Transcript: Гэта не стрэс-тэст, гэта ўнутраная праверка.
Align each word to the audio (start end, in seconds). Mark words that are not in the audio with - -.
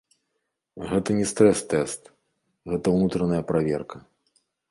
Гэта 0.93 1.09
не 1.17 1.25
стрэс-тэст, 1.31 2.01
гэта 2.73 2.87
ўнутраная 2.97 3.43
праверка. 3.53 3.97